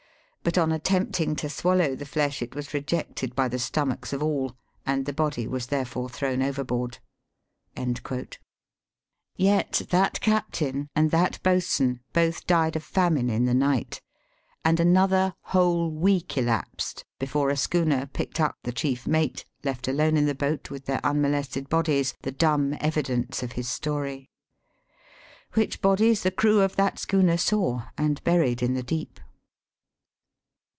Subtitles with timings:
[0.43, 4.23] But, on attempting to swallo .v the flesh, it was rejected by the stomachs of
[4.23, 4.55] all,
[4.87, 6.97] and the body was therefore thrown overboard."
[7.77, 8.39] Yet
[9.91, 14.01] that captain, and that boatswain both died of famine in the night,
[14.65, 19.87] ami another whole week elapsed be fore a schooner picked up the chief mate, left
[19.87, 24.27] alone in the boat with their unmolested bodies, the dumb evidence of his story.
[25.53, 29.19] Which bodies the crew of that schooner saw, and buried in the deep.